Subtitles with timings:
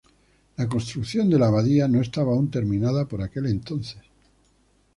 [0.57, 4.01] La construcción de la abadía no estaba aún terminada por aquel entonces.